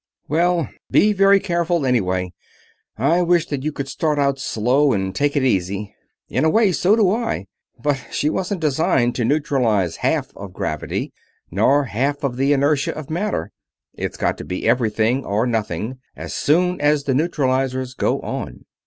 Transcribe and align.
"Well, 0.27 0.67
be 0.89 1.13
very 1.13 1.39
careful, 1.39 1.85
anyway. 1.85 2.33
I 2.97 3.21
wish 3.21 3.45
that 3.49 3.61
you 3.61 3.71
could 3.71 3.87
start 3.87 4.17
out 4.17 4.39
slow 4.39 4.93
and 4.93 5.13
take 5.13 5.35
it 5.37 5.43
easy." 5.43 5.93
"In 6.27 6.43
a 6.43 6.49
way, 6.49 6.71
so 6.71 6.95
do 6.95 7.11
I, 7.11 7.45
but 7.79 8.07
she 8.09 8.27
wasn't 8.27 8.61
designed 8.61 9.13
to 9.13 9.25
neutralize 9.25 9.97
half 9.97 10.35
of 10.35 10.53
gravity, 10.53 11.13
nor 11.51 11.83
half 11.83 12.23
of 12.23 12.37
the 12.37 12.51
inertia 12.51 12.95
of 12.97 13.11
matter 13.11 13.51
it's 13.93 14.17
got 14.17 14.39
to 14.39 14.43
be 14.43 14.67
everything 14.67 15.23
or 15.23 15.45
nothing, 15.45 15.99
as 16.15 16.33
soon 16.33 16.81
as 16.81 17.03
the 17.03 17.13
neutralizers 17.13 17.93
go 17.93 18.21
on. 18.21 18.65